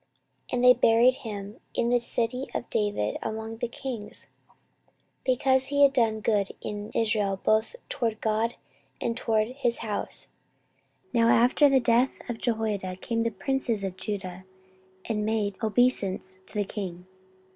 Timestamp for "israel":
6.95-7.39